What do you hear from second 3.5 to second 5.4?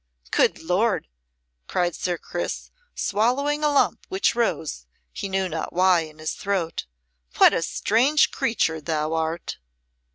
a lump which rose, he